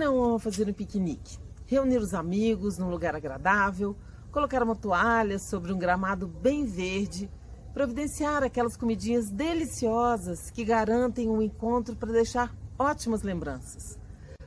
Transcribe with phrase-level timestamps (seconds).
[0.00, 1.38] não fazer um piquenique?
[1.66, 3.94] Reunir os amigos num lugar agradável,
[4.32, 7.30] colocar uma toalha sobre um gramado bem verde,
[7.74, 13.98] providenciar aquelas comidinhas deliciosas que garantem um encontro para deixar ótimas lembranças.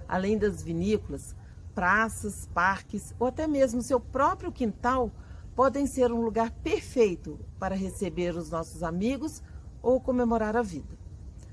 [0.08, 1.36] Além das vinícolas,
[1.76, 5.12] praças, parques ou até mesmo seu próprio quintal
[5.56, 9.44] podem ser um lugar perfeito para receber os nossos amigos
[9.84, 10.98] ou comemorar a vida.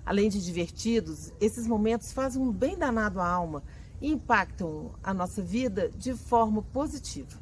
[0.07, 3.63] Além de divertidos, esses momentos fazem um bem danado à alma
[4.01, 7.39] impactam a nossa vida de forma positiva.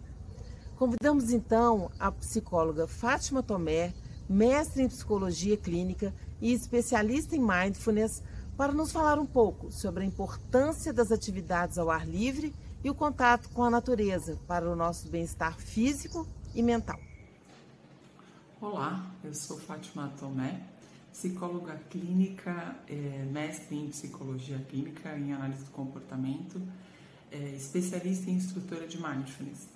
[0.76, 3.92] Convidamos então a psicóloga Fátima Tomé,
[4.28, 8.22] mestre em psicologia clínica e especialista em mindfulness,
[8.56, 12.94] para nos falar um pouco sobre a importância das atividades ao ar livre e o
[12.94, 16.98] contato com a natureza para o nosso bem-estar físico e mental.
[18.60, 20.60] Olá, eu sou Fátima Tomé,
[21.18, 26.62] psicóloga clínica, é, mestre em psicologia clínica, em análise do comportamento,
[27.32, 29.68] é, especialista e instrutora de mindfulness.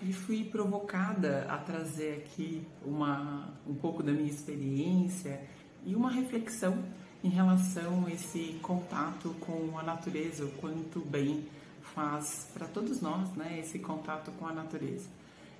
[0.00, 5.42] E fui provocada a trazer aqui uma, um pouco da minha experiência
[5.84, 6.82] e uma reflexão
[7.22, 11.46] em relação a esse contato com a natureza, o quanto bem
[11.94, 15.06] faz para todos nós, né, esse contato com a natureza.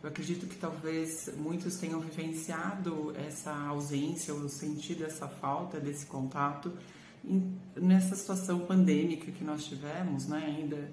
[0.03, 6.73] Eu acredito que talvez muitos tenham vivenciado essa ausência ou sentido essa falta desse contato
[7.77, 10.91] nessa situação pandêmica que nós tivemos, né, ainda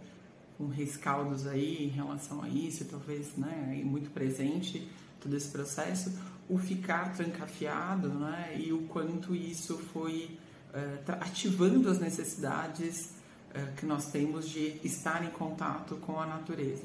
[0.58, 4.88] com rescaldos aí em relação a isso, talvez, né, muito presente
[5.20, 6.14] todo esse processo,
[6.48, 10.38] o ficar trancafiado, né, e o quanto isso foi
[10.74, 13.12] uh, ativando as necessidades
[13.56, 16.84] uh, que nós temos de estar em contato com a natureza.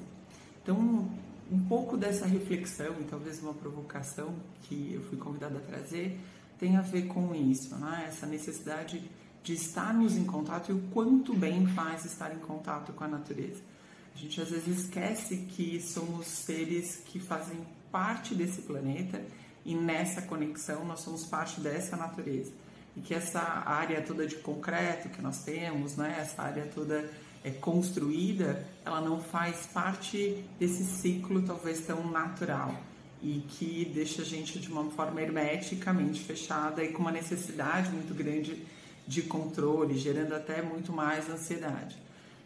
[0.62, 1.10] Então,
[1.50, 6.18] um pouco dessa reflexão e talvez uma provocação que eu fui convidada a trazer
[6.58, 8.06] tem a ver com isso, né?
[8.08, 9.02] essa necessidade
[9.42, 13.60] de estarmos em contato e o quanto bem faz estar em contato com a natureza.
[14.14, 17.58] A gente às vezes esquece que somos seres que fazem
[17.90, 19.20] parte desse planeta
[19.64, 22.52] e nessa conexão nós somos parte dessa natureza.
[22.96, 27.10] E que essa área toda de concreto que nós temos, né, essa área toda
[27.44, 32.74] é, construída, ela não faz parte desse ciclo talvez tão natural
[33.22, 38.14] e que deixa a gente de uma forma hermeticamente fechada e com uma necessidade muito
[38.14, 38.64] grande
[39.06, 41.96] de controle, gerando até muito mais ansiedade.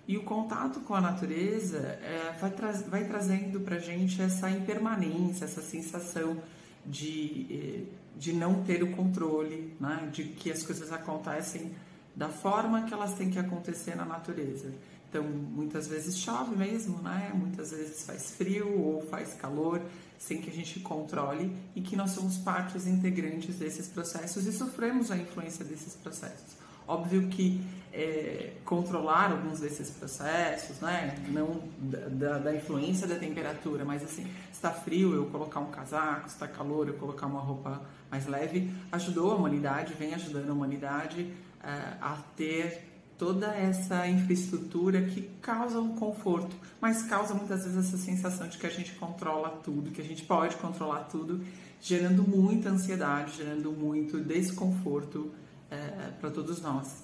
[0.07, 4.51] E o contato com a natureza é, vai, tra vai trazendo para a gente essa
[4.51, 6.39] impermanência, essa sensação
[6.85, 7.81] de, eh,
[8.17, 10.09] de não ter o controle, né?
[10.11, 11.73] de que as coisas acontecem
[12.19, 14.75] da forma que elas têm que acontecer na natureza.
[15.09, 17.31] Então, muitas vezes chove mesmo, né?
[17.33, 19.81] Muitas vezes faz frio ou faz calor,
[20.19, 25.13] sem que a gente controle e que nós somos partes integrantes desses processos e sofremos
[25.13, 26.57] a influência desses processos.
[26.89, 31.15] Óbvio que é, controlar alguns desses processos, né?
[31.29, 36.49] Não da, da, influência da temperatura, mas assim, está frio, eu colocar um casaco, está
[36.49, 37.81] calor, eu colocar uma roupa
[38.11, 42.89] mais leve, ajudou a humanidade, vem ajudando a humanidade é, a ter
[43.19, 48.67] toda essa infraestrutura que causa um conforto, mas causa muitas vezes essa sensação de que
[48.67, 51.45] a gente controla tudo, que a gente pode controlar tudo,
[51.81, 55.33] gerando muita ansiedade, gerando muito desconforto
[55.69, 57.03] é, para todos nós.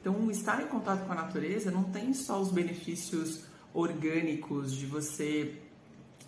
[0.00, 3.44] Então, estar em contato com a natureza não tem só os benefícios
[3.74, 5.60] orgânicos de você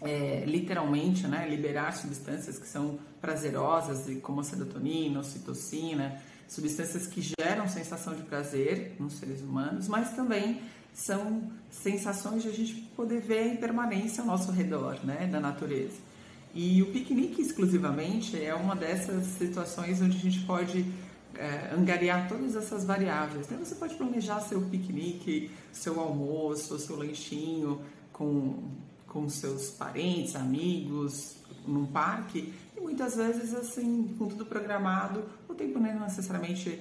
[0.02, 6.20] é, literalmente né, liberar substâncias que são prazerosas, como a serotonina, a citocina,
[6.52, 10.60] substâncias que geram sensação de prazer nos seres humanos, mas também
[10.92, 15.96] são sensações de a gente poder ver a impermanência ao nosso redor, né, da natureza.
[16.54, 20.84] E o piquenique exclusivamente é uma dessas situações onde a gente pode
[21.34, 23.46] é, angariar todas essas variáveis.
[23.46, 27.80] Então você pode planejar seu piquenique, seu almoço, seu lanchinho
[28.12, 28.64] com,
[29.06, 31.36] com seus parentes, amigos,
[31.66, 35.24] num parque e muitas vezes assim com tudo programado
[35.62, 36.80] tempo não necessariamente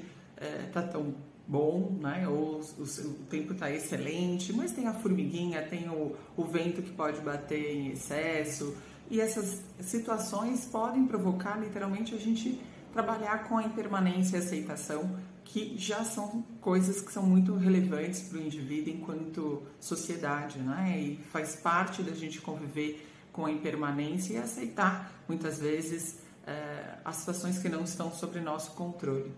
[0.67, 1.13] está é, tão
[1.47, 2.27] bom, né?
[2.27, 6.91] Ou o, o tempo está excelente, mas tem a formiguinha, tem o, o vento que
[6.91, 8.75] pode bater em excesso
[9.09, 12.61] e essas situações podem provocar literalmente a gente
[12.93, 18.37] trabalhar com a impermanência e aceitação que já são coisas que são muito relevantes para
[18.37, 20.97] o indivíduo enquanto sociedade, né?
[20.97, 27.17] E faz parte da gente conviver com a impermanência e aceitar muitas vezes é, as
[27.17, 29.31] situações que não estão sobre nosso controle.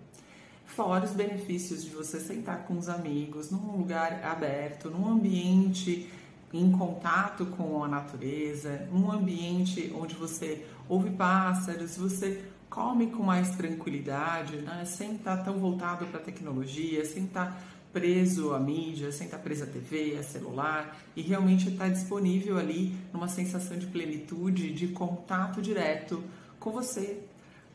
[0.66, 6.10] Fora os benefícios de você sentar com os amigos num lugar aberto, num ambiente
[6.52, 13.56] em contato com a natureza, num ambiente onde você ouve pássaros, você come com mais
[13.56, 14.84] tranquilidade, né?
[14.86, 17.62] sem estar tão voltado para a tecnologia, sem estar
[17.92, 22.96] preso à mídia, sem estar preso à TV, a celular e realmente estar disponível ali
[23.14, 26.24] numa sensação de plenitude, de contato direto
[26.64, 27.22] com você,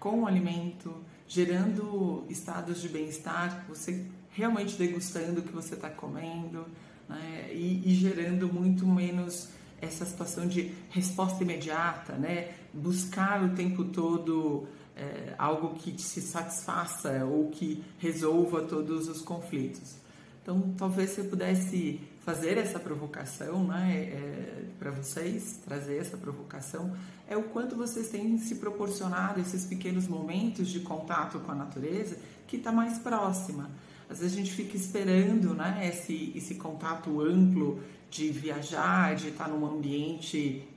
[0.00, 0.94] com o alimento,
[1.26, 6.64] gerando estados de bem-estar, você realmente degustando o que você está comendo
[7.06, 7.50] né?
[7.52, 12.54] e, e gerando muito menos essa situação de resposta imediata, né?
[12.72, 19.96] Buscar o tempo todo é, algo que te satisfaça ou que resolva todos os conflitos.
[20.42, 26.94] Então, talvez você pudesse fazer essa provocação, né, é, para vocês, trazer essa provocação,
[27.26, 32.18] é o quanto vocês têm se proporcionado esses pequenos momentos de contato com a natureza
[32.46, 33.70] que está mais próxima.
[34.10, 37.80] Às vezes a gente fica esperando, né, esse, esse contato amplo
[38.10, 40.68] de viajar, de estar num ambiente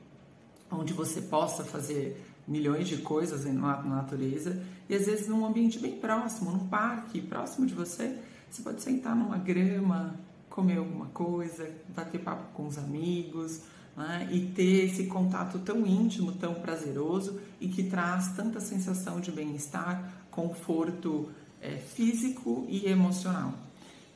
[0.71, 4.57] onde você possa fazer milhões de coisas na natureza
[4.88, 8.18] e às vezes num ambiente bem próximo, num parque próximo de você,
[8.50, 10.15] você pode sentar numa grama,
[10.51, 13.62] comer alguma coisa, bater papo com os amigos
[13.95, 14.30] né?
[14.31, 20.25] e ter esse contato tão íntimo, tão prazeroso e que traz tanta sensação de bem-estar,
[20.30, 21.31] conforto
[21.62, 23.53] é, físico e emocional.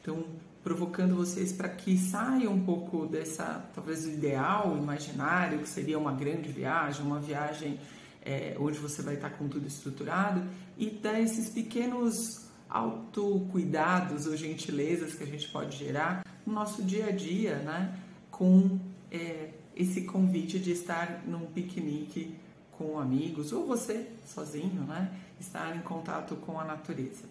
[0.01, 0.23] Então,
[0.61, 6.49] provocando vocês para que saiam um pouco dessa, talvez, ideal imaginário, que seria uma grande
[6.49, 7.79] viagem, uma viagem
[8.23, 10.43] é, onde você vai estar com tudo estruturado,
[10.77, 12.44] e dar esses pequenos
[12.75, 17.97] autocuidados ou gentilezas que a gente pode gerar no nosso dia a dia, né?
[18.29, 18.77] Com
[19.09, 22.35] é, esse convite de estar num piquenique
[22.73, 25.09] com amigos ou você sozinho, né?
[25.39, 27.23] Estar em contato com a natureza.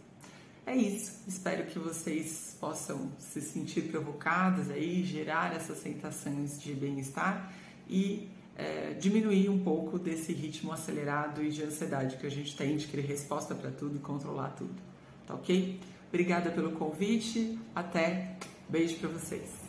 [0.65, 1.13] É isso.
[1.29, 7.53] Espero que vocês possam se sentir provocados aí, gerar essas sensações de bem-estar
[7.87, 12.79] e é, diminuir um pouco desse ritmo acelerado e de ansiedade que a gente tem
[12.79, 14.94] de querer resposta para tudo e controlar tudo.
[15.27, 15.81] Tá ok?
[16.09, 17.59] Obrigada pelo convite.
[17.75, 18.37] Até.
[18.69, 19.64] Beijo para vocês.